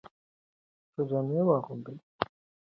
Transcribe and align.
ښه 0.93 1.01
جامې 1.09 1.39
واغوندئ. 1.47 1.97